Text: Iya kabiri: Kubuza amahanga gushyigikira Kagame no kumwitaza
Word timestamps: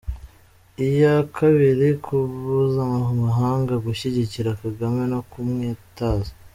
Iya 0.87 1.13
kabiri: 1.37 1.87
Kubuza 2.05 2.81
amahanga 3.11 3.73
gushyigikira 3.85 4.49
Kagame 4.61 5.01
no 5.11 5.19
kumwitaza 5.31 6.31